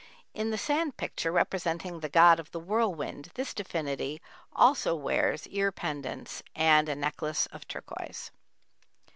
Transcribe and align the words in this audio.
In 0.33 0.49
the 0.49 0.57
sand 0.57 0.97
picture 0.97 1.31
representing 1.31 1.99
the 1.99 2.09
God 2.09 2.39
of 2.39 2.49
the 2.49 2.59
Whirlwind 2.59 3.29
this 3.35 3.53
divinity 3.53 4.19
also 4.51 4.95
wears 4.95 5.45
ear 5.49 5.71
pendants 5.71 6.41
and 6.55 6.89
a 6.89 6.95
necklace 6.95 7.45
of 7.51 7.67
turquoise. 7.67 8.31